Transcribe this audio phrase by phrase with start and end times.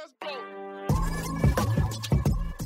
[0.00, 0.30] Let's go.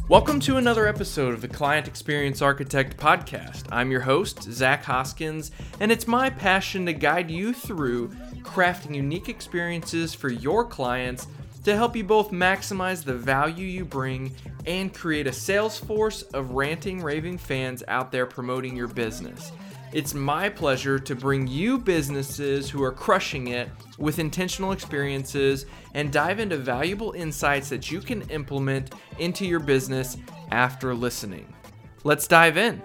[0.08, 3.64] Welcome to another episode of the Client Experience Architect podcast.
[3.72, 5.50] I'm your host, Zach Hoskins,
[5.80, 8.10] and it's my passion to guide you through
[8.42, 11.26] crafting unique experiences for your clients
[11.64, 14.32] to help you both maximize the value you bring
[14.66, 19.50] and create a sales force of ranting, raving fans out there promoting your business.
[19.94, 26.12] It's my pleasure to bring you businesses who are crushing it with intentional experiences and
[26.12, 30.16] dive into valuable insights that you can implement into your business
[30.50, 31.54] after listening.
[32.02, 32.82] Let's dive in.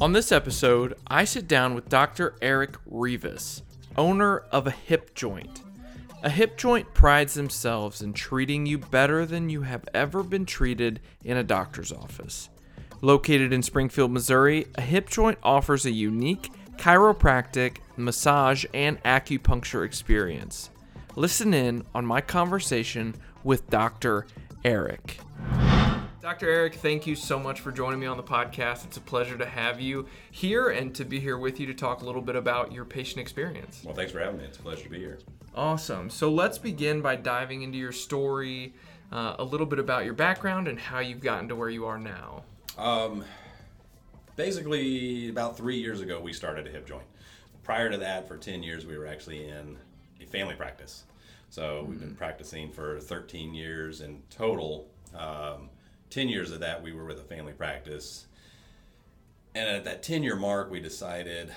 [0.00, 2.36] On this episode, I sit down with Dr.
[2.40, 3.64] Eric Rivas,
[3.96, 5.64] owner of a hip joint.
[6.22, 11.00] A hip joint prides themselves in treating you better than you have ever been treated
[11.24, 12.48] in a doctor's office.
[13.02, 20.68] Located in Springfield, Missouri, a hip joint offers a unique chiropractic, massage, and acupuncture experience.
[21.16, 24.26] Listen in on my conversation with Dr.
[24.64, 25.18] Eric.
[26.20, 26.50] Dr.
[26.50, 28.84] Eric, thank you so much for joining me on the podcast.
[28.84, 32.02] It's a pleasure to have you here and to be here with you to talk
[32.02, 33.82] a little bit about your patient experience.
[33.82, 34.44] Well, thanks for having me.
[34.44, 35.18] It's a pleasure to be here.
[35.54, 36.10] Awesome.
[36.10, 38.74] So let's begin by diving into your story,
[39.10, 41.98] uh, a little bit about your background and how you've gotten to where you are
[41.98, 42.44] now.
[42.78, 43.24] Um,
[44.36, 47.06] basically, about three years ago, we started a hip joint.
[47.62, 49.78] Prior to that, for 10 years, we were actually in
[50.20, 51.04] a family practice.
[51.50, 54.88] So we've been practicing for 13 years in total.
[55.16, 55.68] Um,
[56.10, 58.26] 10 years of that, we were with a family practice.
[59.54, 61.52] And at that 10 year mark, we decided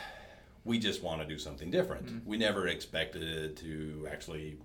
[0.66, 2.26] we just want to do something different.
[2.26, 4.58] We never expected to actually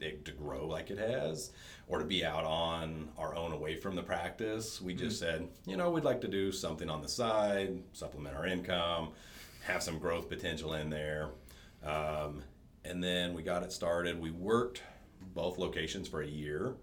[0.00, 1.52] it to grow like it has
[1.86, 4.80] or to be out on our own away from the practice.
[4.80, 8.46] We just said, you know, we'd like to do something on the side, supplement our
[8.46, 9.10] income,
[9.64, 11.30] have some growth potential in there.
[11.84, 12.42] Um,
[12.84, 14.20] and then we got it started.
[14.20, 14.82] We worked
[15.34, 16.74] both locations for a year.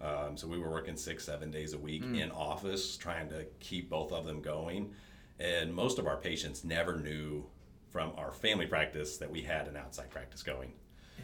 [0.00, 3.90] Um, so we were working six, seven days a week in office, trying to keep
[3.90, 4.92] both of them going.
[5.40, 7.44] And most of our patients never knew
[7.90, 10.72] from our family practice that we had an outside practice going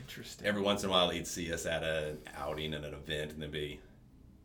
[0.00, 0.46] Interesting.
[0.46, 3.42] every once in a while he'd see us at an outing and an event and
[3.42, 3.80] then be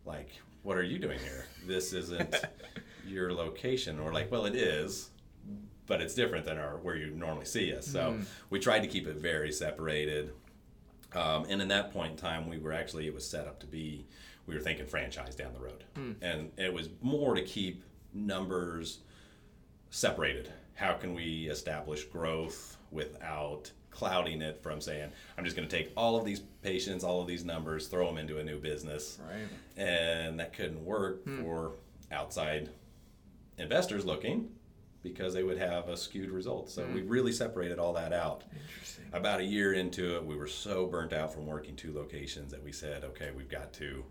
[0.05, 0.29] like
[0.63, 1.45] what are you doing here?
[1.65, 2.35] This isn't
[3.07, 3.99] your location.
[3.99, 5.09] Or like well it is
[5.87, 7.87] but it's different than our where you normally see us.
[7.87, 10.31] So we tried to keep it very separated.
[11.13, 13.65] Um, and in that point in time we were actually it was set up to
[13.65, 14.05] be
[14.45, 15.83] we were thinking franchise down the road.
[16.21, 17.83] And it was more to keep
[18.13, 18.99] numbers
[19.89, 20.51] separated.
[20.75, 25.91] How can we establish growth without clouding it from saying, I'm just going to take
[25.95, 29.19] all of these patients, all of these numbers, throw them into a new business?
[29.27, 29.47] Right.
[29.83, 31.41] And that couldn't work hmm.
[31.41, 31.73] for
[32.11, 32.69] outside
[33.57, 34.49] investors looking
[35.01, 36.69] because they would have a skewed result.
[36.69, 37.09] So we hmm.
[37.09, 38.43] really separated all that out.
[38.51, 39.05] Interesting.
[39.13, 42.63] About a year into it, we were so burnt out from working two locations that
[42.63, 44.03] we said, okay, we've got to,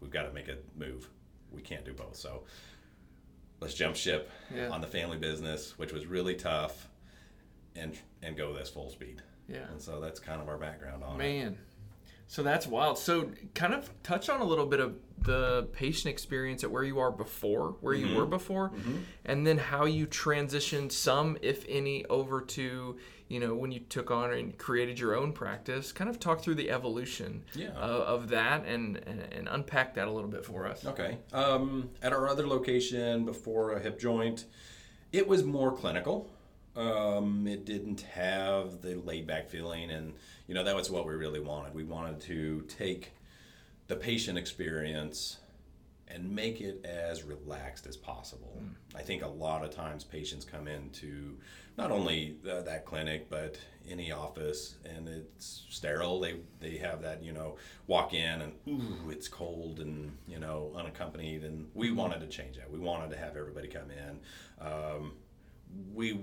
[0.00, 1.08] we've got to make a move.
[1.52, 2.16] We can't do both.
[2.16, 2.42] So
[3.60, 4.68] let's jump ship Yeah.
[4.68, 6.88] on the family business, which was really tough,
[7.78, 9.22] and and go this full speed.
[9.48, 9.68] Yeah.
[9.70, 11.18] And so that's kind of our background on it.
[11.18, 11.58] Man.
[12.28, 12.98] So that's wild.
[12.98, 16.98] So kind of touch on a little bit of the patient experience at where you
[16.98, 18.72] are before, where you were before,
[19.24, 22.96] and then how you transitioned some, if any, over to,
[23.28, 25.92] you know, when you took on and created your own practice.
[25.92, 27.68] Kind of talk through the evolution Yeah.
[27.70, 30.84] of, of that and, and, and unpack that a little bit for us.
[30.84, 31.18] Okay.
[31.32, 34.46] Um, at our other location before a hip joint,
[35.12, 36.28] it was more clinical.
[36.76, 40.14] Um, it didn't have the laid back feeling, and
[40.46, 41.74] you know that was what we really wanted.
[41.74, 43.12] We wanted to take
[43.86, 45.38] the patient experience
[46.08, 48.62] and make it as relaxed as possible.
[48.94, 51.36] I think a lot of times patients come into
[51.76, 53.58] not only uh, that clinic but
[53.88, 56.20] any office and it's sterile.
[56.20, 57.56] They they have that you know
[57.86, 62.56] walk in and ooh it's cold and you know unaccompanied and we wanted to change
[62.56, 62.70] that.
[62.70, 64.20] We wanted to have everybody come in.
[64.64, 65.12] Um,
[65.92, 66.20] we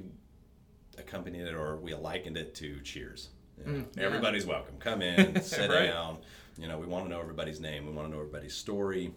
[0.98, 3.30] accompanied it or we likened it to Cheers.
[3.58, 4.04] You know, mm, yeah.
[4.04, 4.76] Everybody's welcome.
[4.80, 5.88] Come in, sit Right.
[5.88, 6.18] down.
[6.58, 7.86] You know, we want to know everybody's name.
[7.86, 9.14] We want to know everybody's story.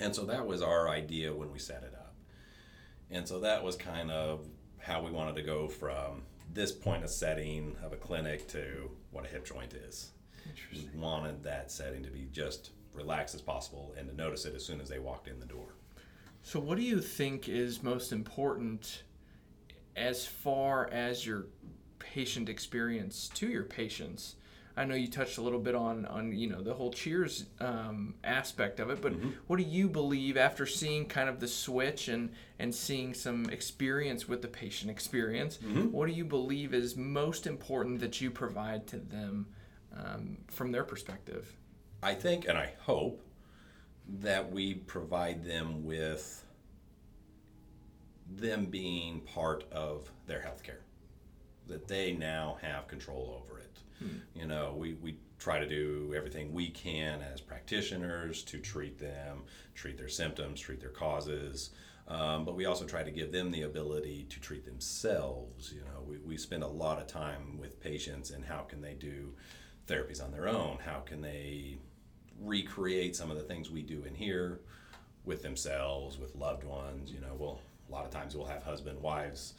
[0.00, 2.14] And so that was our idea when we set it up.
[3.10, 4.46] And so that was kind of
[4.78, 6.22] how we wanted to go from
[6.52, 10.10] this point of setting of a clinic to what a hip joint is.
[10.72, 14.64] We wanted that setting to be just relaxed as possible and to notice it as
[14.64, 15.74] soon as they walked in the door.
[16.42, 19.04] So, what do you think is most important
[19.96, 21.46] as far as your
[21.98, 24.36] patient experience to your patients?
[24.74, 28.14] I know you touched a little bit on on you know the whole Cheers um,
[28.24, 29.12] aspect of it, but
[29.46, 34.26] what do you believe after seeing kind of the switch and and seeing some experience
[34.26, 35.58] with the patient experience?
[35.90, 39.46] What do you believe is most important that you provide to them
[39.94, 41.54] um, from their perspective?
[42.02, 43.20] I think and I hope
[44.08, 46.44] that we provide them with
[48.36, 50.80] them being part of their healthcare,
[51.66, 53.78] that they now have control over it.
[54.34, 59.42] You know, we, we try to do everything we can as practitioners to treat them,
[59.74, 61.70] treat their symptoms, treat their causes.
[62.08, 65.72] Um, but we also try to give them the ability to treat themselves.
[65.72, 68.94] You know, we, we spend a lot of time with patients and how can they
[68.94, 69.34] do
[69.86, 70.78] therapies on their own?
[70.84, 71.78] How can they
[72.40, 74.60] recreate some of the things we do in here
[75.24, 77.12] with themselves, with loved ones?
[77.12, 79.54] You know, well, a lot of times we'll have husband, wives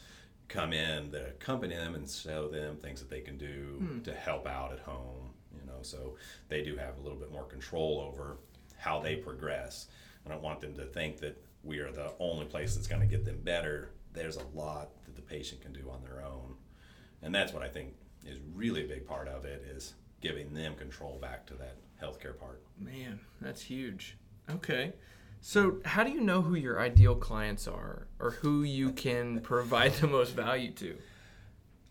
[0.48, 4.00] come in that accompany them and show them things that they can do hmm.
[4.02, 5.30] to help out at home.
[5.54, 6.16] You know, so
[6.50, 8.38] they do have a little bit more control over
[8.78, 9.88] how they progress.
[10.25, 13.08] I don't want them to think that we are the only place that's going to
[13.08, 13.92] get them better.
[14.14, 16.56] There's a lot that the patient can do on their own,
[17.22, 17.94] and that's what I think
[18.25, 22.38] is really a big part of it is giving them control back to that healthcare
[22.38, 22.62] part.
[22.80, 24.18] Man, that's huge.
[24.50, 24.94] Okay.
[25.45, 29.92] So, how do you know who your ideal clients are or who you can provide
[29.95, 30.95] the most value to?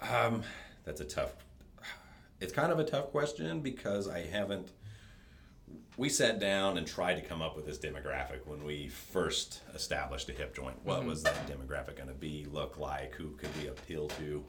[0.01, 0.43] Um,
[0.87, 1.35] that's a tough.
[2.41, 4.71] It's kind of a tough question because I haven't.
[5.99, 10.31] We sat down and tried to come up with this demographic when we first established
[10.31, 10.79] a hip joint.
[10.83, 14.43] What was that demographic going to be, look like, who could we appeal to?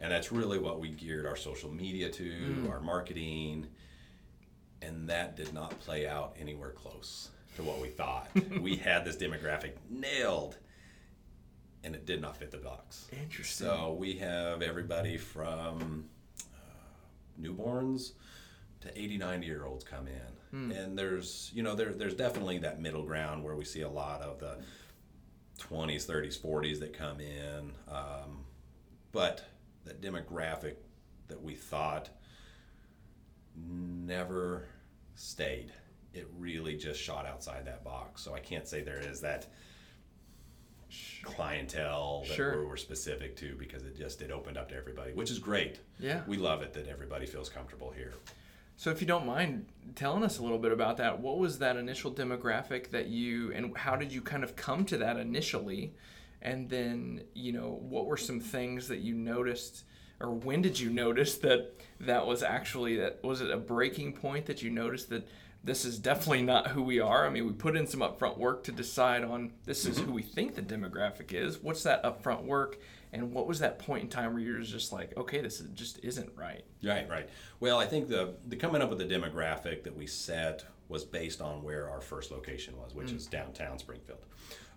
[0.00, 3.66] And that's really what we geared our social media to, our marketing,
[4.80, 8.28] and that did not play out anywhere close to what we thought.
[8.60, 10.56] we had this demographic nailed,
[11.82, 13.06] and it did not fit the box.
[13.12, 13.66] Interesting.
[13.66, 16.04] So we have everybody from
[16.40, 18.12] uh, newborns
[18.80, 20.34] to 80, 90 year olds come in.
[20.70, 24.20] And there's, you know, there, there's definitely that middle ground where we see a lot
[24.20, 24.58] of the
[25.58, 27.72] 20s, 30s, 40s that come in.
[27.90, 28.44] Um,
[29.10, 29.44] but
[29.84, 30.76] that demographic
[31.28, 32.08] that we thought
[33.56, 34.66] never
[35.16, 35.72] stayed.
[36.14, 38.22] It really just shot outside that box.
[38.22, 39.46] So I can't say there is that
[41.22, 42.56] clientele that Sure.
[42.58, 45.80] we're, we're specific to because it just it opened up to everybody, which is great.
[45.98, 46.22] Yeah.
[46.26, 48.12] We love it that everybody feels comfortable here.
[48.76, 51.76] So, if you don't mind telling us a little bit about that, what was that
[51.76, 55.94] initial demographic that you, and how did you kind of come to that initially?
[56.42, 59.84] And then, you know, what were some things that you noticed,
[60.20, 64.46] or when did you notice that that was actually that was it a breaking point
[64.46, 65.26] that you noticed that
[65.64, 67.26] this is definitely not who we are?
[67.26, 70.22] I mean, we put in some upfront work to decide on this is who we
[70.22, 71.58] think the demographic is.
[71.62, 72.78] What's that upfront work?
[73.12, 76.00] And what was that point in time where you're just like, okay, this is, just
[76.02, 76.64] isn't right?
[76.82, 77.28] Right, right.
[77.60, 81.40] Well, I think the the coming up with the demographic that we set was based
[81.40, 84.18] on where our first location was, which is downtown Springfield.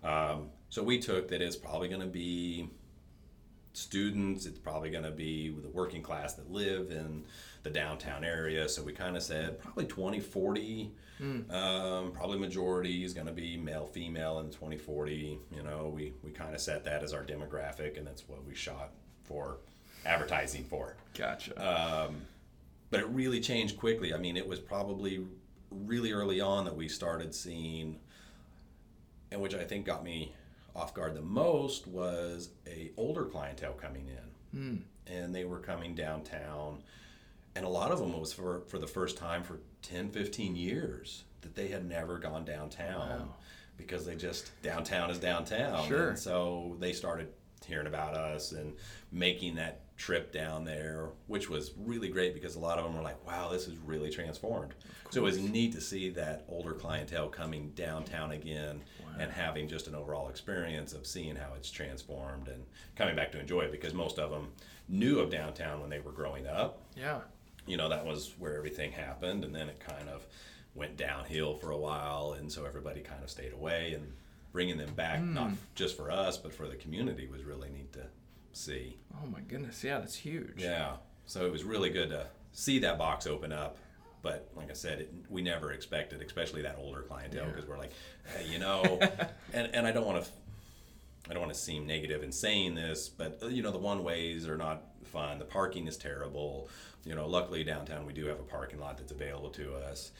[0.02, 2.70] Um, so we took that it's probably going to be
[3.78, 4.46] students.
[4.46, 7.24] It's probably going to be the working class that live in
[7.62, 8.68] the downtown area.
[8.68, 10.92] So we kind of said probably 20, 40.
[11.50, 15.38] Um, probably majority is going to be male, female in 2040.
[15.54, 18.54] You know, we, we kind of set that as our demographic, and that's what we
[18.54, 18.90] shot
[19.24, 19.58] for
[20.06, 21.52] advertising for Gotcha.
[22.90, 24.14] but it really changed quickly.
[24.14, 25.26] I mean, it was probably
[25.70, 27.98] really early on that we started seeing,
[29.30, 30.32] and which I think got me
[30.78, 34.76] off guard the most was a older clientele coming in, hmm.
[35.12, 36.82] and they were coming downtown,
[37.56, 41.24] and a lot of them was for for the first time for 10, 15 years
[41.40, 43.34] that they had never gone downtown Wow.
[43.76, 46.10] because they just downtown is downtown, Sure.
[46.10, 47.28] and so they started
[47.66, 48.74] hearing about us and
[49.12, 53.02] making that trip down there, which was really great because a lot of them were
[53.02, 54.72] like, wow, this is really transformed.
[55.10, 58.80] So it was neat to see that older clientele coming downtown again
[59.18, 62.64] and having just an overall experience of seeing how it's transformed and
[62.94, 64.48] coming back to enjoy it because most of them
[64.88, 66.80] knew of downtown when they were growing up.
[66.96, 67.20] yeah.
[67.66, 70.26] You know, that was where everything happened, and then it kind of
[70.74, 74.10] went downhill for a while, and so everybody kind of stayed away and
[74.52, 75.54] bringing them back, not hmm.
[75.74, 78.06] just for us, but for the community was really neat to
[78.52, 78.96] see.
[79.22, 80.54] Oh my goodness, yeah, that's huge.
[80.62, 80.96] Yeah.
[81.26, 83.76] So it was really good to see that box open up.
[84.22, 87.52] But like I said, it, we never expected, especially that older clientele, Yeah.
[87.52, 87.92] because we're like,
[88.36, 88.98] hey, you know,
[89.52, 90.30] and, and I don't want to,
[91.30, 94.02] I don't want to seem negative in saying this, but uh, you know, the one
[94.02, 95.38] ways are not fun.
[95.38, 96.68] The parking is terrible.
[97.04, 100.10] You know, luckily downtown we do have a parking lot that's available to us.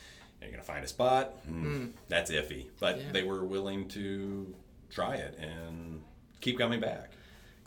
[0.40, 1.32] You're gonna find a spot.
[1.47, 2.66] Hmm, That's iffy.
[2.78, 3.12] But Yeah.
[3.12, 4.54] they were willing to
[4.90, 6.00] try it and
[6.40, 7.11] keep coming back.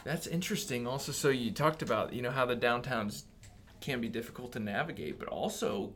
[0.04, 0.88] That's interesting.
[0.88, 3.26] Also, so you talked about you know how the downtown's
[3.80, 5.94] can be difficult to navigate, but also,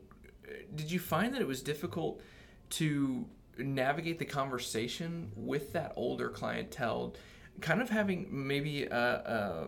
[0.47, 2.21] uh, did you find that it was difficult
[2.71, 3.25] to
[3.57, 7.13] navigate the conversation with that older clientele,
[7.61, 9.67] kind of having maybe a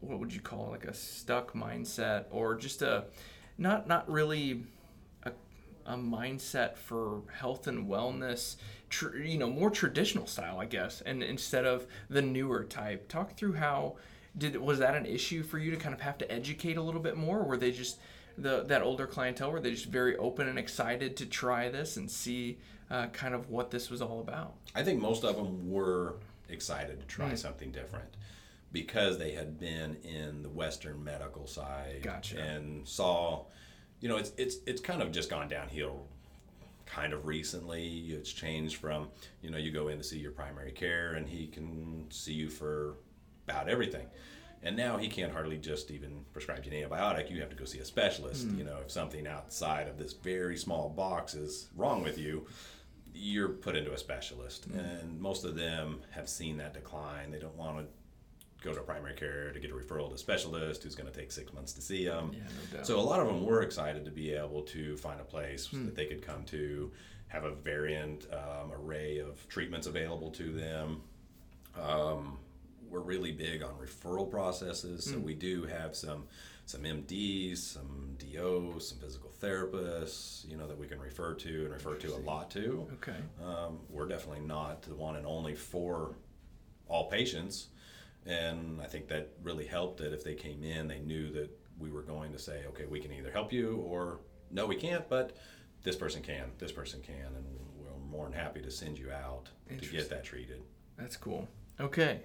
[0.00, 3.04] what would you call it, like a stuck mindset or just a
[3.56, 4.64] not not really
[5.22, 5.32] a,
[5.86, 8.56] a mindset for health and wellness
[8.92, 13.34] tr- you know more traditional style i guess and instead of the newer type talk
[13.36, 13.96] through how
[14.36, 17.00] did was that an issue for you to kind of have to educate a little
[17.00, 17.98] bit more or were they just
[18.38, 22.10] the that older clientele were they just very open and excited to try this and
[22.10, 22.58] see
[22.90, 26.16] uh, kind of what this was all about I think most of them were
[26.48, 28.16] excited to try something different
[28.72, 32.38] because they had been in the Western medical side Gotcha.
[32.40, 33.44] and saw,
[34.00, 36.06] you know, it's it's it's kind of just gone downhill.
[36.92, 39.08] Kind of recently, it's changed from
[39.40, 42.50] you know you go in to see your primary care and he can see you
[42.50, 42.96] for
[43.48, 44.06] about everything.
[44.62, 47.30] And now he can't hardly just even prescribe you an antibiotic.
[47.30, 48.46] You have to go see a specialist.
[48.46, 48.58] Hmm.
[48.58, 52.46] You know, if something outside of this very small box is wrong with you,
[53.14, 54.66] you're put into a specialist.
[54.66, 54.78] Hmm.
[54.78, 57.30] And most of them have seen that decline.
[57.30, 57.86] They don't want to
[58.62, 61.32] go to primary care to get a referral to a specialist who's going to take
[61.32, 62.30] six months to see them.
[62.32, 62.40] Yeah,
[62.70, 62.86] no doubt.
[62.86, 65.94] So a lot of them were excited to be able to find a place that
[65.94, 66.90] they could come to,
[67.28, 71.02] have a variant um, array of treatments available to them.
[71.80, 72.38] Um,
[72.90, 76.24] we're really big on referral processes, so we do have some
[76.66, 81.72] some MDs, some DOs, some physical therapists, you know, that we can refer to and
[81.72, 82.86] refer to a lot to.
[82.94, 86.14] okay Um, we're definitely not the one and only for
[86.88, 87.68] all patients.
[88.26, 91.90] And I think that really helped that if they came in, they knew that we
[91.90, 95.36] were going to say, okay, we can either help you or no, we can't, but
[95.82, 97.44] this person can, this person can, and
[97.76, 100.60] we're more than happy to send you out to get that treated.
[100.96, 101.48] That's cool.
[101.80, 102.20] Okay.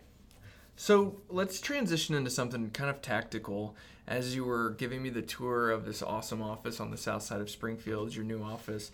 [0.76, 3.76] So let's transition into something kind of tactical.
[4.08, 7.42] As you were giving me the tour of this awesome office on the south side
[7.42, 8.92] of Springfield, your new office,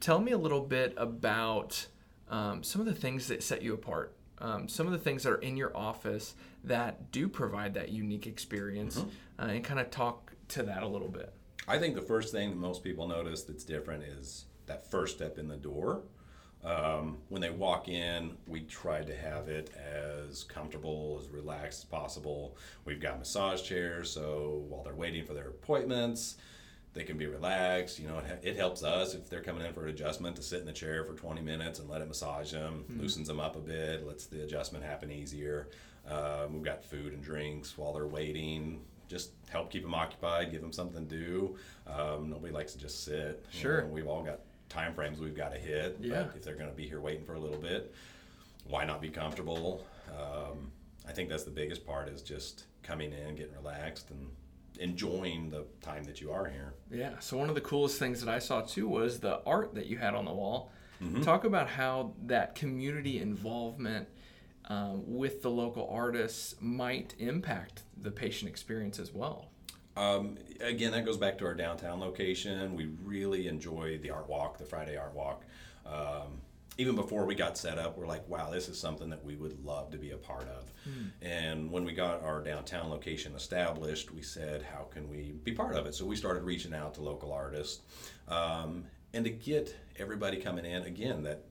[0.00, 1.86] tell me a little bit about
[2.30, 4.14] um, some of the things that set you apart.
[4.40, 8.26] Um, some of the things that are in your office that do provide that unique
[8.26, 8.98] experience,
[9.38, 11.32] uh, and kind of talk to that a little bit.
[11.66, 15.38] I think the first thing that most people notice that's different is that first step
[15.38, 16.02] in the door.
[16.64, 21.84] Um, when they walk in, we try to have it as comfortable, as relaxed as
[21.84, 22.56] possible.
[22.84, 26.36] We've got massage chairs, so while they're waiting for their appointments,
[26.94, 27.98] they can be relaxed.
[27.98, 30.60] You know, it, it helps us if they're coming in for an adjustment to sit
[30.60, 33.60] in the chair for 20 minutes and let it massage them, loosens them up a
[33.60, 35.68] bit, lets the adjustment happen easier.
[36.08, 38.80] Um, we've got food and drinks while they're waiting.
[39.08, 41.56] Just help keep them occupied, give them something to do.
[41.86, 43.44] Um, nobody likes to just sit.
[43.52, 43.82] you Sure.
[43.82, 45.96] know, we've all got time frames we've got to hit.
[46.00, 46.24] Yeah.
[46.24, 47.94] But if they're going to be here waiting for a little bit,
[48.66, 49.84] why not be comfortable?
[50.10, 50.70] Um,
[51.08, 54.28] I think that's the biggest part is just coming in, getting relaxed, and
[54.78, 56.74] enjoying the time that you are here.
[56.90, 57.18] Yeah.
[57.20, 59.98] So one of the coolest things that I saw too was the art that you
[59.98, 60.70] had on the wall.
[61.22, 64.08] Talk about how that community involvement
[64.64, 69.46] um, with the local artists might impact the patient experience as well.
[69.96, 72.74] Um, again, that goes back to our downtown location.
[72.74, 75.44] We really enjoy the art walk, the Friday art walk.
[75.86, 76.40] Um,
[76.78, 79.64] even before we got set up, we're like, wow, this is something that we would
[79.64, 80.72] love to be a part of.
[81.20, 85.74] And when we got our downtown location established, we said, how can we be part
[85.74, 85.94] of it?
[85.96, 87.82] So we started reaching out to local artists.
[88.28, 91.44] Um, and to get everybody coming in, again, that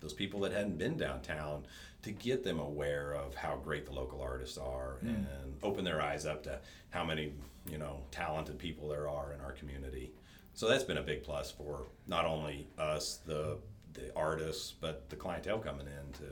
[0.00, 1.64] those people that hadn't been downtown
[2.02, 5.26] to get them aware of how great the local artists are and
[5.62, 6.58] open their eyes up to
[6.90, 7.32] how many
[7.70, 10.12] you know talented people there are in our community
[10.52, 13.56] so that's been a big plus for not only us the
[13.94, 16.24] the artists but the clientele coming in to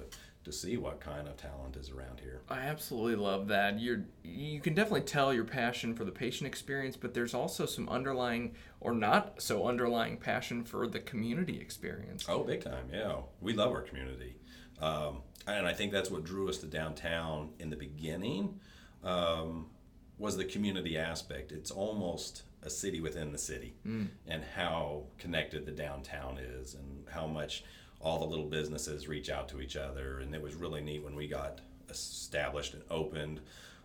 [0.45, 3.81] to see what kind of talent is around here I absolutely love that.
[3.81, 7.89] You're you can definitely tell your passion for the patient experience, but there's also some
[7.89, 12.27] underlying or not so underlying passion for the community experience.
[12.29, 13.17] Oh, big time, yeah.
[13.41, 14.35] We love our community.
[14.81, 18.61] Um, and I think that's what drew us to downtown in the beginning
[19.03, 19.67] um,
[20.19, 21.53] was the community aspect.
[21.53, 23.75] It's almost a city within the city
[24.29, 27.65] and how connected the downtown is and how much
[28.01, 30.19] all the little businesses reach out to each other.
[30.21, 33.41] And it was really neat when we got established and opened,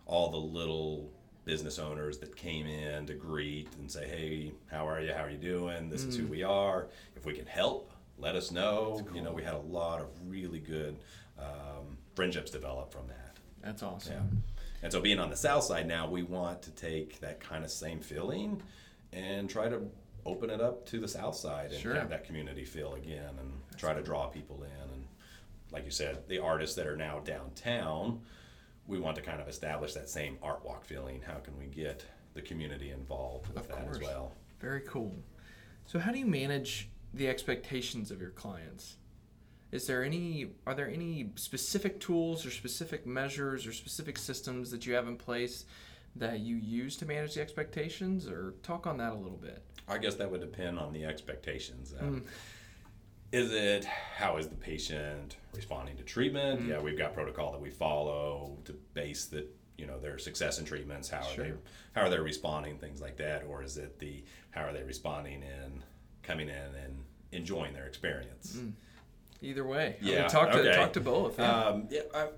[0.06, 1.10] all the little
[1.44, 5.12] business owners that came in to greet and say, "Hey, how are you?
[5.12, 5.88] How are you doing?
[5.88, 6.88] This is who we are.
[7.16, 10.60] If we can help, let us know." You know, we had a lot of really
[10.60, 10.98] good
[11.38, 13.36] um, friendships develop from that.
[13.62, 14.14] That's awesome.
[14.14, 14.57] Yeah.
[14.82, 17.70] And so, being on the south side now, we want to take that kind of
[17.70, 18.62] same feeling
[19.12, 19.90] and try to
[20.26, 21.94] open it up to the south side and Sure.
[21.94, 24.92] have that community feel again and try to draw people in.
[24.92, 25.06] And
[25.72, 28.20] like you said, the artists that are now downtown,
[28.86, 31.22] we want to kind of establish that same art walk feeling.
[31.22, 32.04] How can we get
[32.34, 34.32] the community involved with Of that as well.
[34.60, 35.12] Very cool.
[35.86, 38.96] So how do you manage the expectations of your clients?
[39.70, 44.86] Is there any are there any specific tools or specific measures or specific systems that
[44.86, 45.64] you have in place
[46.16, 49.62] that you use to manage the expectations or talk on that a little bit?
[49.86, 51.94] I guess that would depend on the expectations.
[51.98, 52.26] Um, hmm.
[53.30, 56.62] Is it how is the patient responding to treatment?
[56.62, 56.70] Hmm.
[56.70, 59.46] Yeah, we've got protocol that we follow to base that
[59.76, 61.10] you know their success in treatments.
[61.10, 61.52] How are they
[61.92, 62.78] how are they responding?
[62.78, 65.82] Things like that, or is it the how are they responding in
[66.22, 68.54] coming in and enjoying their experience?
[68.54, 68.70] Hmm.
[69.40, 69.96] Either way.
[70.00, 70.76] I mean, Yeah, talk to okay.
[70.76, 71.38] talk to both.
[71.38, 71.50] Yeah.
[71.66, 72.28] Um, yeah, I,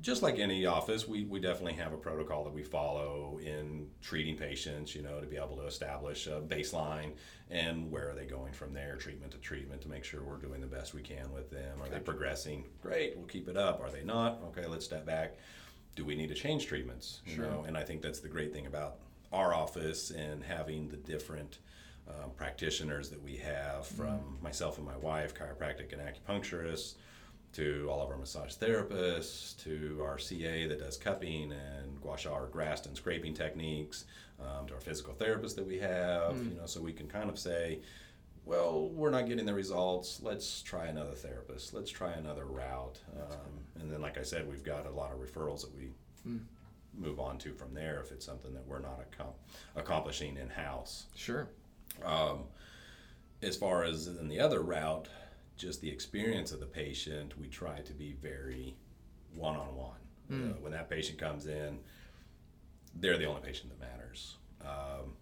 [0.00, 4.34] just like any office, we, we definitely have a protocol that we follow in treating
[4.36, 7.12] patients, you know, to be able to establish a baseline
[7.50, 10.60] and where are they going from there, treatment to treatment, to make sure we're doing
[10.60, 11.82] the best we can with them.
[11.82, 12.64] Are they progressing?
[12.80, 13.80] Great, we'll keep it up.
[13.80, 14.40] Are they not?
[14.48, 15.34] Okay, let's step back.
[15.96, 17.20] Do we need to change treatments?
[17.26, 17.44] You Sure.
[17.44, 18.96] know, and I think that's the great thing about
[19.32, 21.58] our office and having the different
[22.08, 26.94] um, practitioners that we have from myself and my wife, chiropractic and acupuncturists,
[27.52, 32.30] to all of our massage therapists, to our CA that does cupping and gua sha
[32.32, 34.04] or Graston and scraping techniques,
[34.40, 37.38] um, to our physical therapist that we have, you know, so we can kind of
[37.38, 37.80] say,
[38.44, 40.20] well, we're not getting the results.
[40.22, 41.74] Let's try another therapist.
[41.74, 42.98] Let's try another route.
[43.16, 45.90] Um, and then, like I said, we've got a lot of referrals that we
[46.94, 49.34] move on to from there if it's something that we're not accom-
[49.76, 51.06] accomplishing in house.
[51.14, 51.48] sure.
[52.04, 52.44] Um,
[53.42, 55.08] as far as in the other route,
[55.56, 58.76] just the experience of the patient, we try to be very
[59.34, 59.96] one on one.
[60.60, 61.78] When that patient comes in,
[62.94, 64.36] they're the only patient that matters.
[64.62, 65.14] Um,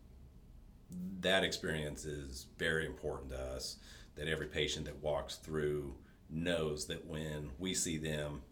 [1.21, 3.77] that experience is very important to us.
[4.17, 5.95] That every patient that walks through
[6.29, 8.43] knows that when we see them,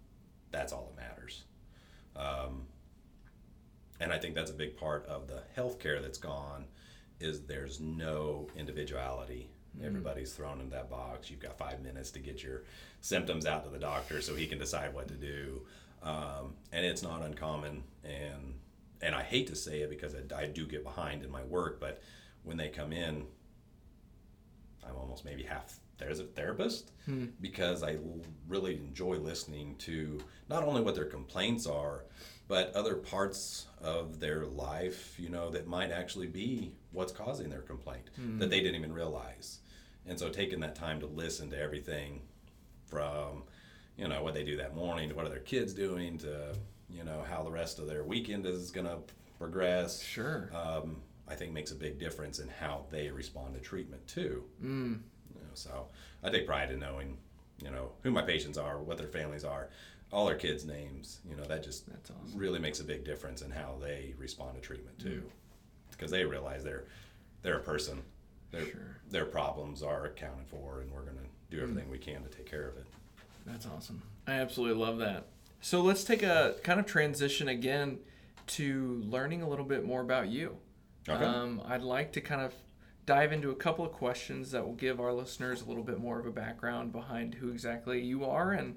[0.51, 1.45] that's all that matters.
[2.15, 2.67] Um,
[4.01, 6.67] and I think that's a big part of the healthcare that's gone
[7.21, 9.49] is there's no individuality.
[9.83, 11.31] Everybody's thrown in that box.
[11.31, 12.63] You've got five minutes to get your
[13.01, 15.63] symptoms out to the doctor so he can decide what to do.
[16.03, 17.83] Um, and it's not uncommon.
[18.05, 18.55] And
[19.03, 21.79] and I hate to say it because I, I do get behind in my work,
[21.81, 22.01] but
[22.45, 23.27] when they come in,
[24.87, 26.93] I'm almost maybe half there's a therapist
[27.41, 32.05] because I l- really enjoy listening to not only what their complaints are,
[32.49, 37.63] but other parts of their life, you know, that might actually be what's causing their
[37.63, 39.61] complaint that they didn't even realize.
[40.07, 42.23] And so taking that time to listen to everything
[42.87, 43.43] from,
[43.97, 46.55] you know, what they do that morning to what are their kids doing to,
[46.89, 48.99] you know, how the rest of their weekend is going to
[49.39, 50.51] progress Sure.
[50.55, 54.45] um, I think makes a big difference in how they respond to treatment too.
[54.63, 55.01] Mm.
[55.35, 55.89] You know, so
[56.23, 57.19] I take pride in knowing,
[57.63, 59.71] you know, who my patients are, what their families are,
[60.13, 61.21] all our kids' names.
[61.29, 62.39] You know, that just That's awesome.
[62.39, 65.23] really makes a big difference in how they respond to treatment too,
[65.91, 66.85] because they realize they're
[67.43, 68.03] they're a person.
[68.53, 68.97] Their Sure.
[69.11, 72.47] their problems are accounted for, and we're going to do everything we can to take
[72.47, 72.87] care of it.
[73.45, 74.03] That's awesome.
[74.27, 75.27] I absolutely love that.
[75.61, 77.99] So let's take a kind of transition again
[78.49, 80.57] to learning a little bit more about you.
[81.09, 81.25] Okay.
[81.25, 82.55] Um, I'd like to kind of
[83.05, 86.19] dive into a couple of questions that will give our listeners a little bit more
[86.19, 88.53] of a background behind who exactly you are.
[88.53, 88.77] And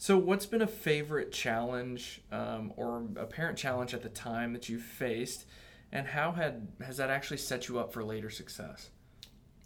[0.00, 4.66] so, what's been a favorite challenge um, or a parent challenge at the time that
[4.66, 5.44] you've faced,
[5.92, 8.88] and how had has that actually set you up for later success?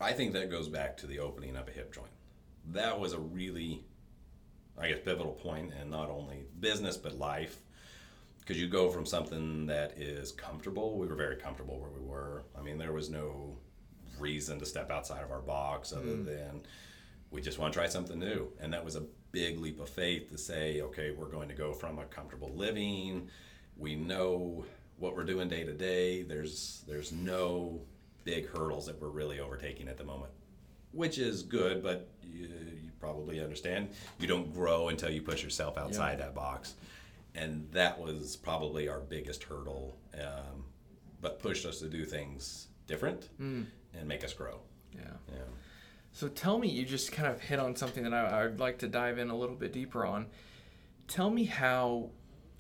[0.00, 2.10] I think that goes back to the opening of a hip joint.
[2.72, 3.84] That was a really,
[4.76, 7.60] I guess, pivotal point in not only business but life.
[8.40, 12.42] Because you go from something that is comfortable, we were very comfortable where we were.
[12.58, 13.56] I mean, there was no
[14.18, 16.66] reason to step outside of our box other than
[17.30, 18.48] we just want to try something new.
[18.60, 21.72] And that was a big leap of faith to say, okay, we're going to go
[21.72, 23.28] from a comfortable living.
[23.76, 24.64] We know
[24.98, 26.22] what we're doing day to day.
[26.22, 27.80] There's there's no
[28.22, 30.30] big hurdles that we're really overtaking at the moment,
[30.92, 31.82] which is good.
[31.82, 33.88] But you, you probably understand
[34.20, 36.74] you don't grow until you push yourself outside that box,
[37.34, 39.96] and that was probably our biggest hurdle.
[40.14, 40.64] Um,
[41.20, 43.30] but pushed us to do things different
[43.98, 44.60] and make us grow.
[44.94, 45.00] Yeah.
[45.32, 45.40] Yeah.
[46.14, 48.88] So tell me, you just kind of hit on something that I, I'd like to
[48.88, 50.26] dive in a little bit deeper on.
[51.08, 52.10] Tell me how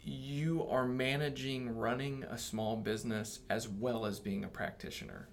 [0.02, 5.28] you are managing running a small business as well as being a practitioner.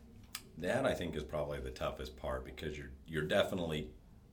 [0.60, 3.90] That I think is probably the toughest part because you're you're definitely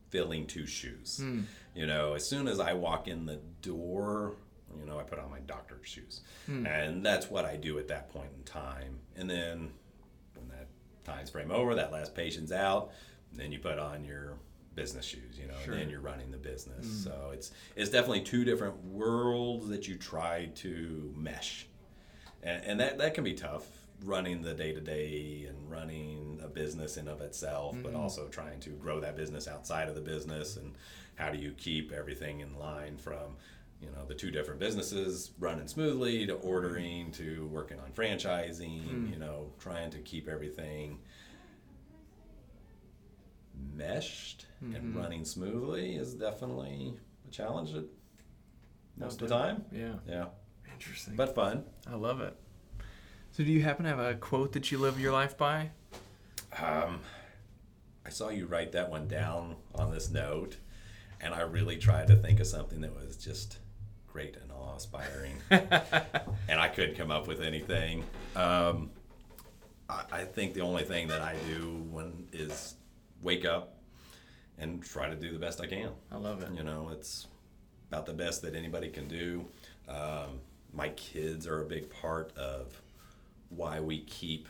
[0.09, 1.17] filling two shoes.
[1.17, 1.41] Hmm.
[1.73, 4.35] You know, as soon as I walk in the door,
[4.79, 6.67] you know, I put on my doctor's shoes, hmm.
[6.67, 8.99] and that's what I do at that point in time.
[9.15, 9.71] And then
[10.35, 10.67] when that
[11.03, 12.91] time's frame over, that last patient's out,
[13.33, 14.37] then you put on your
[14.75, 15.37] business shoes.
[15.39, 15.73] You know, Sure.
[15.73, 16.85] and then you're running the business.
[16.85, 17.03] Mm.
[17.03, 21.67] So it's it's definitely two different worlds that you try to mesh
[22.43, 23.65] and, and that, that can be tough
[24.03, 27.97] running the day to day and running a business in of itself, but mm.
[27.97, 30.73] also trying to grow that business outside of the business and
[31.15, 33.35] how do you keep everything in line from
[33.81, 37.13] you know the two different businesses running smoothly to ordering mm.
[37.13, 40.99] to working on franchising, you know, trying to keep everything
[43.73, 46.93] meshed and running smoothly is definitely
[47.27, 47.83] a challenge at
[48.97, 49.63] most of the time.
[49.71, 49.93] Yeah.
[50.07, 50.25] Yeah,
[50.73, 51.15] Interesting.
[51.15, 51.63] but fun.
[51.89, 52.35] I love it.
[53.31, 55.69] So, do you happen to have a quote that you live your life by?
[56.61, 56.99] Um,
[58.05, 60.57] I saw you write that one down on this note,
[61.21, 63.59] and I really tried to think of something that was just
[64.07, 68.03] great and awe-inspiring, and I couldn't come up with anything.
[68.35, 68.89] Um,
[69.87, 72.73] I, I think the only thing that I do when is
[73.21, 73.75] wake up
[74.57, 75.89] and try to do the best I can.
[76.11, 76.49] I love it.
[76.55, 77.27] You know, it's
[77.89, 79.45] about the best that anybody can do.
[79.87, 80.41] Um,
[80.73, 82.81] my kids are a big part of
[83.49, 84.47] why we keep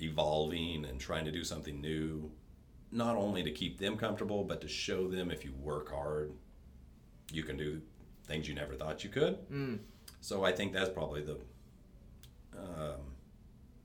[0.00, 2.30] evolving and trying to do something new,
[2.92, 6.32] not only to keep them comfortable, but to show them if you work hard,
[7.32, 7.80] you can do
[8.24, 9.38] things you never thought you could.
[9.50, 9.78] Mm.
[10.20, 11.38] So I think that's probably the,
[12.56, 13.00] um,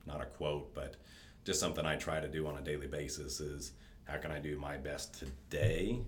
[0.06, 0.96] not a quote, but
[1.44, 3.72] just something I try to do on a daily basis is
[4.04, 6.00] how can I do my best today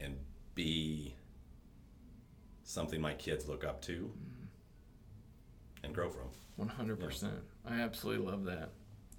[0.00, 0.16] and
[0.54, 1.14] be
[2.64, 4.10] something my kids look up to
[5.82, 6.28] and grow from.
[6.58, 7.30] 100%.
[7.66, 8.70] I absolutely love that.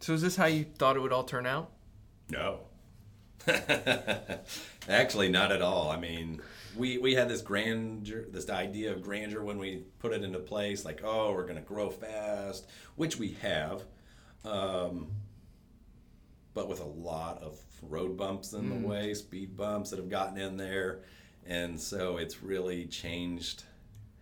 [0.01, 1.71] So, is this how you thought it would all turn out?
[2.29, 2.61] No.
[4.89, 5.89] Actually, not at all.
[5.89, 6.41] I mean,
[6.75, 10.85] we, we had this grandeur, this idea of grandeur when we put it into place,
[10.85, 13.83] like, oh, we're going to grow fast, which we have,
[14.45, 15.07] um,
[16.53, 18.83] but with a lot of road bumps in the mm.
[18.83, 20.99] way, speed bumps that have gotten in there.
[21.45, 23.63] And so it's really changed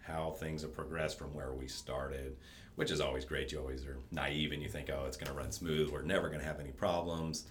[0.02, 2.38] how things have progressed from where we started,
[2.76, 3.52] which is always great.
[3.52, 5.90] You always are naive and you think, oh, it's going to run smooth.
[5.90, 7.46] We're never going to have any problems.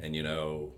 [0.00, 0.72] And, you know,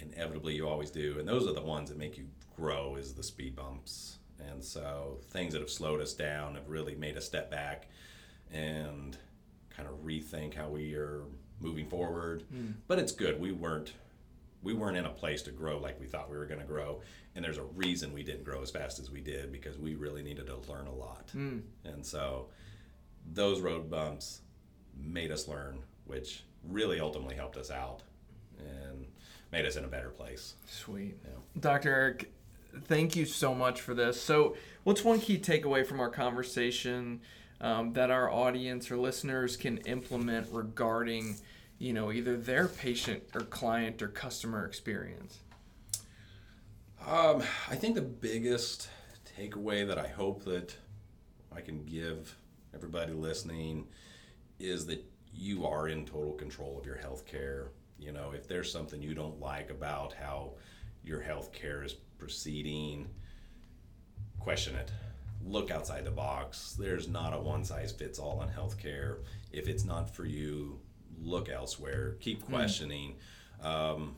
[0.00, 1.18] inevitably you always do.
[1.18, 4.18] And those are the ones that make you grow is the speed bumps.
[4.50, 7.88] And so things that have slowed us down have really made us step back
[8.52, 9.16] and
[9.70, 11.22] kind of rethink how we are
[11.62, 12.44] moving forward.
[12.88, 13.40] But it's good.
[13.40, 13.92] We weren't
[14.64, 17.00] we weren't in a place to grow like we thought we were going to grow
[17.34, 20.22] and there's a reason we didn't grow as fast as we did because we really
[20.22, 21.62] needed to learn a lot Mm.
[21.84, 22.46] and so
[23.32, 24.42] those road bumps
[24.96, 28.02] made us learn which really ultimately helped us out
[28.60, 29.06] and
[29.50, 31.16] made us in a better place Sweet.
[31.24, 31.40] Yeah.
[31.58, 31.92] Dr.
[31.92, 32.32] Eric,
[32.84, 34.20] thank you so much for this.
[34.22, 37.20] So, what's one key takeaway from our conversation
[37.60, 41.36] um, that our audience or listeners can implement regarding,
[41.82, 45.40] you know, either their patient or client or customer experience?
[47.04, 48.88] Um, I think the biggest
[49.36, 50.76] takeaway that I hope that
[51.54, 52.36] I can give
[52.72, 53.88] everybody listening
[54.60, 57.72] is that you are in total control of your health care.
[57.98, 60.52] You know, if there's something you don't like about how
[61.02, 63.08] your health care is proceeding,
[64.38, 64.92] question it.
[65.44, 66.76] Look outside the box.
[66.78, 69.16] There's not a one size fits all in healthcare.
[69.50, 70.78] If it's not for you,
[71.22, 72.16] look elsewhere.
[72.20, 73.16] Keep questioning.
[73.62, 74.16] Um,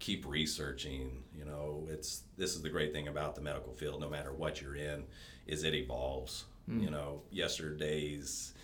[0.00, 4.08] keep researching you know it's this is the great thing about the medical field no
[4.10, 5.04] matter what you're in
[5.46, 6.44] is it evolves.
[6.80, 8.54] You know yesterday's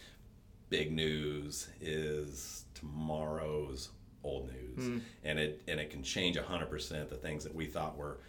[0.70, 3.90] big news is tomorrow's
[4.24, 4.86] old news.
[5.24, 8.20] And it and it can change 100% the things that we thought were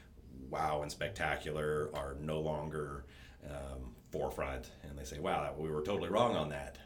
[0.50, 3.06] wow and spectacular are no longer
[3.50, 4.72] um, forefront.
[4.84, 6.78] And they say wow that, we were totally wrong on that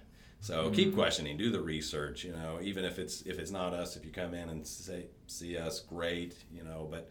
[0.45, 2.23] so keep questioning, do the research.
[2.23, 5.07] You know, even if it's if it's not us, if you come in and say
[5.25, 6.35] see us, great.
[6.53, 7.09] You know, but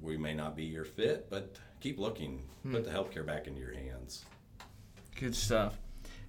[0.00, 1.28] we may not be your fit.
[1.28, 2.42] But keep looking.
[2.72, 4.24] Put the healthcare back into your hands.
[5.20, 5.76] Good stuff.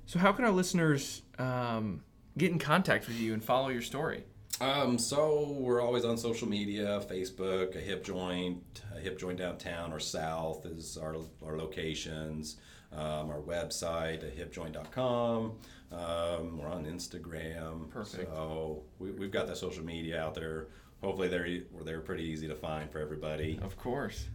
[0.08, 2.04] So, how can our listeners um,
[2.38, 4.26] get in contact with you and follow your story?
[4.60, 9.94] Um, so we're always on social media, Facebook, a hip joint, a hip joint downtown
[9.94, 12.58] or south is our, our locations.
[12.94, 15.58] Um, our website, a hipjoint.com.
[15.96, 17.90] Um, we're on Instagram.
[17.90, 18.30] Perfect.
[18.34, 20.68] So we, we've got the social media out there.
[21.02, 21.48] Hopefully they're,
[21.84, 23.60] they're pretty easy to find for everybody.
[23.62, 24.26] Of course.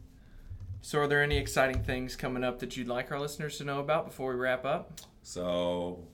[0.83, 3.81] So, are there any exciting things coming up that you'd like our listeners to know
[3.81, 5.01] about before we wrap up?
[5.23, 6.07] So,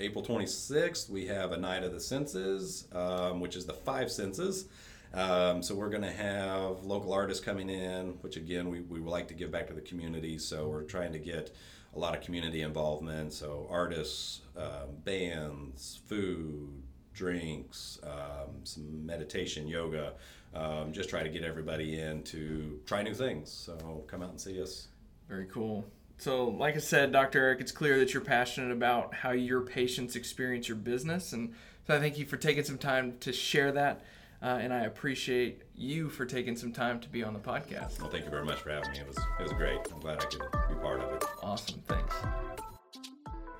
[0.00, 4.66] April 26th, we have a Night of the Senses, um, which is the five senses.
[5.14, 9.10] Um, so, we're going to have local artists coming in, which again, we, we would
[9.10, 10.36] like to give back to the community.
[10.36, 11.54] So, we're trying to get
[11.94, 13.32] a lot of community involvement.
[13.32, 16.82] So, artists, um, bands, food,
[17.14, 20.14] drinks, um, some meditation, yoga.
[20.54, 23.50] Um, just try to get everybody in to try new things.
[23.50, 24.88] So, come out and see us.
[25.28, 25.84] Very cool.
[26.18, 27.38] So, like I said, Dr.
[27.38, 31.32] Eric, it's clear that you're passionate about how your patients experience your business.
[31.32, 31.54] And
[31.86, 34.02] so I thank you for taking some time to share that.
[34.40, 38.00] Uh, and I appreciate you for taking some time to be on the podcast.
[38.00, 39.00] Well, thank you very much for having me.
[39.00, 39.80] It was it was great.
[39.92, 41.24] I'm glad I could be part of it.
[41.42, 41.82] Awesome.
[41.86, 42.14] Thanks.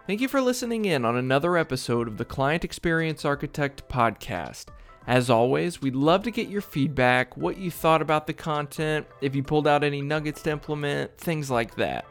[0.07, 4.67] Thank you for listening in on another episode of the Client Experience Architect podcast.
[5.07, 9.35] As always, we'd love to get your feedback, what you thought about the content, if
[9.35, 12.05] you pulled out any nuggets to implement, things like that.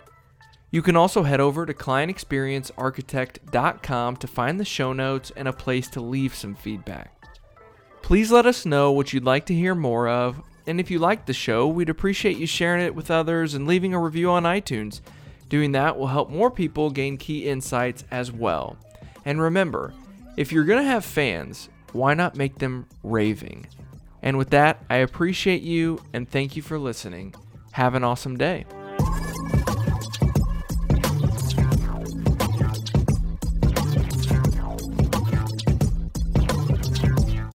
[0.70, 5.88] You can also head over to clientexperiencearchitect.com to find the show notes and a place
[5.90, 7.17] to leave some feedback.
[8.08, 11.26] Please let us know what you'd like to hear more of, and if you like
[11.26, 15.02] the show, we'd appreciate you sharing it with others and leaving a review on iTunes.
[15.50, 18.78] Doing that will help more people gain key insights as well.
[19.26, 19.94] And remember,
[20.38, 23.68] if you're going to have fans, why not make them raving?
[24.22, 27.36] And with that, I appreciate you and thank you for listening.
[27.74, 28.66] Have an awesome day.